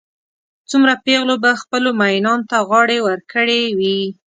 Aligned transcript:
څومره 0.69 0.93
پېغلو 1.05 1.35
به 1.43 1.51
خپلو 1.61 1.89
مئینانو 2.01 2.47
ته 2.49 2.57
غاړې 2.69 2.97
ورکړې 3.07 3.61
وي. 3.77 3.99